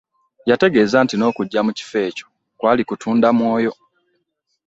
[0.49, 2.25] Yantegeeza nti n'okujja mu kifo ekyo
[2.59, 3.73] kwali kutunda mwoyo.